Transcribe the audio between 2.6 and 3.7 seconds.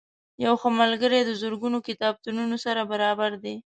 سره برابر دی.